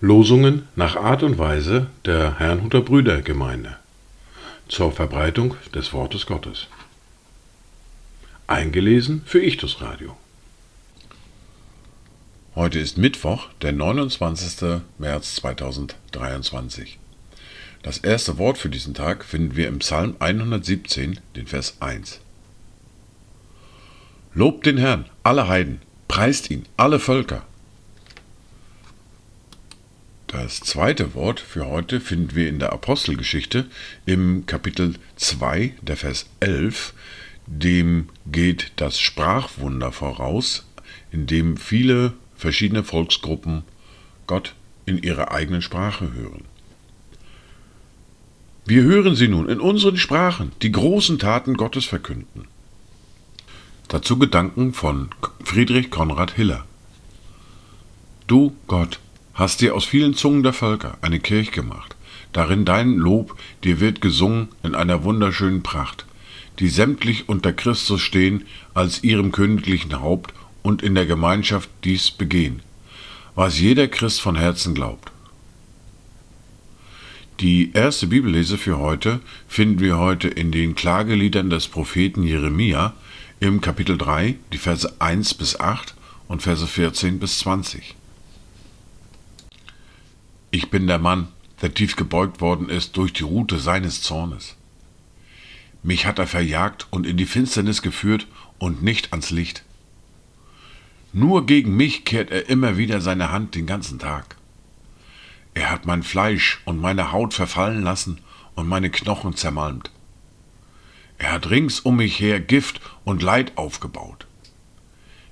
[0.00, 3.76] Losungen nach Art und Weise der Herrnhuter Brüdergemeinde
[4.68, 6.68] zur Verbreitung des Wortes Gottes.
[8.46, 10.16] Eingelesen für Ichtus Radio.
[12.54, 14.80] Heute ist Mittwoch, der 29.
[14.96, 16.98] März 2023.
[17.82, 22.20] Das erste Wort für diesen Tag finden wir im Psalm 117, den Vers 1.
[24.38, 27.46] Lobt den Herrn, alle Heiden, preist ihn, alle Völker.
[30.26, 33.64] Das zweite Wort für heute finden wir in der Apostelgeschichte
[34.04, 36.92] im Kapitel 2, der Vers 11.
[37.46, 40.66] Dem geht das Sprachwunder voraus,
[41.10, 43.62] in dem viele verschiedene Volksgruppen
[44.26, 46.44] Gott in ihrer eigenen Sprache hören.
[48.66, 52.48] Wir hören sie nun in unseren Sprachen, die großen Taten Gottes verkünden.
[53.88, 55.10] Dazu Gedanken von
[55.44, 56.64] Friedrich Konrad Hiller.
[58.26, 58.98] Du, Gott,
[59.32, 61.94] hast dir aus vielen Zungen der Völker eine Kirche gemacht,
[62.32, 66.04] darin dein Lob dir wird gesungen in einer wunderschönen Pracht,
[66.58, 72.62] die sämtlich unter Christus stehen als ihrem königlichen Haupt und in der Gemeinschaft dies begehen,
[73.36, 75.12] was jeder Christ von Herzen glaubt.
[77.38, 82.94] Die erste Bibellese für heute finden wir heute in den Klageliedern des Propheten Jeremia
[83.38, 85.94] im Kapitel 3, die Verse 1 bis 8
[86.26, 87.94] und Verse 14 bis 20.
[90.50, 91.28] Ich bin der Mann,
[91.60, 94.56] der tief gebeugt worden ist durch die Rute seines Zornes.
[95.82, 98.26] Mich hat er verjagt und in die Finsternis geführt
[98.58, 99.64] und nicht ans Licht.
[101.12, 104.36] Nur gegen mich kehrt er immer wieder seine Hand den ganzen Tag.
[105.52, 108.18] Er hat mein Fleisch und meine Haut verfallen lassen
[108.54, 109.90] und meine Knochen zermalmt.
[111.18, 114.26] Er hat rings um mich her Gift und Leid aufgebaut.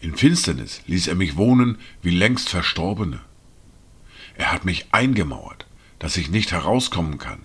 [0.00, 3.20] In Finsternis ließ er mich wohnen wie längst Verstorbene.
[4.36, 5.66] Er hat mich eingemauert,
[5.98, 7.40] dass ich nicht herauskommen kann.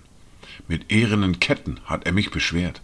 [0.68, 2.82] Mit ehrenen Ketten hat er mich beschwert.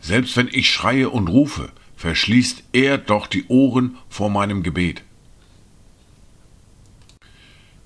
[0.00, 5.02] Selbst wenn ich schreie und rufe, verschließt er doch die Ohren vor meinem Gebet.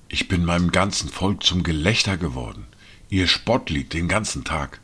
[0.07, 2.67] Ich bin meinem ganzen Volk zum Gelächter geworden.
[3.09, 4.79] Ihr Spottlied den ganzen Tag.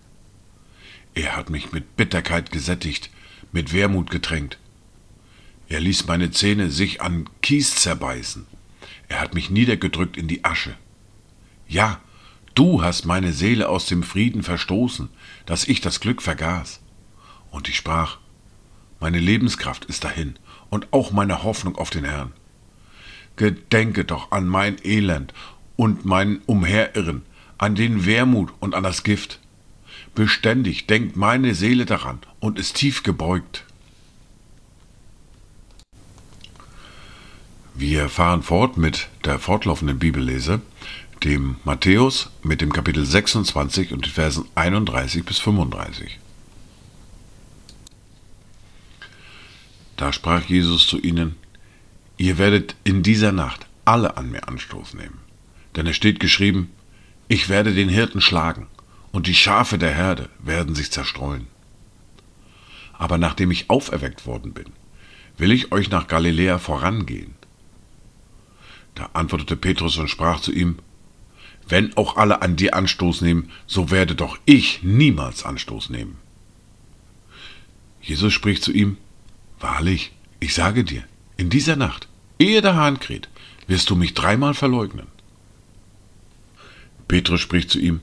[1.14, 3.10] Er hat mich mit Bitterkeit gesättigt,
[3.52, 4.58] mit Wermut getränkt.
[5.68, 8.46] Er ließ meine Zähne sich an Kies zerbeißen.
[9.08, 10.76] Er hat mich niedergedrückt in die Asche.
[11.68, 12.00] Ja,
[12.56, 15.10] du hast meine Seele aus dem Frieden verstoßen,
[15.46, 16.82] dass ich das Glück vergaß.
[17.50, 18.20] Und ich sprach,
[19.00, 20.36] meine Lebenskraft ist dahin
[20.70, 22.32] und auch meine Hoffnung auf den Herrn.
[23.36, 25.34] Gedenke doch an mein Elend
[25.76, 27.24] und mein Umherirren,
[27.58, 29.40] an den Wermut und an das Gift.
[30.16, 33.64] Beständig denkt meine Seele daran und ist tief gebeugt.
[37.74, 40.62] Wir fahren fort mit der fortlaufenden Bibellese,
[41.24, 46.20] dem Matthäus mit dem Kapitel 26 und den Versen 31 bis 35.
[49.96, 51.36] Da sprach Jesus zu ihnen,
[52.18, 55.20] Ihr werdet in dieser Nacht alle an mir Anstoß nehmen.
[55.76, 56.70] Denn es steht geschrieben,
[57.28, 58.68] ich werde den Hirten schlagen,
[59.12, 61.48] und die Schafe der Herde werden sich zerstreuen.
[62.94, 64.68] Aber nachdem ich auferweckt worden bin,
[65.38, 67.36] will ich euch nach Galiläa vorangehen.
[68.96, 70.78] Da antwortete Petrus und sprach zu ihm,
[71.68, 76.18] Wenn auch alle an dir Anstoß nehmen, so werde doch ich niemals Anstoß nehmen.
[78.02, 78.98] Jesus spricht zu ihm,
[79.60, 81.04] Wahrlich, ich sage dir,
[81.38, 82.08] in dieser Nacht,
[82.40, 83.30] Ehe der Hahn kräht,
[83.68, 85.08] wirst du mich dreimal verleugnen.
[87.08, 88.02] Petrus spricht zu ihm,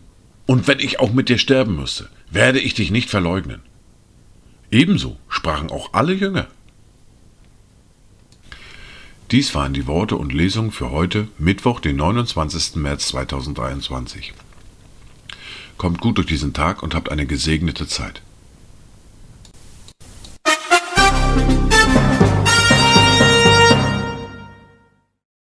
[0.49, 3.61] und wenn ich auch mit dir sterben müsste, werde ich dich nicht verleugnen.
[4.71, 6.47] Ebenso sprachen auch alle Jünger.
[9.31, 12.77] Dies waren die Worte und Lesungen für heute, Mittwoch, den 29.
[12.77, 14.33] März 2023.
[15.77, 18.23] Kommt gut durch diesen Tag und habt eine gesegnete Zeit.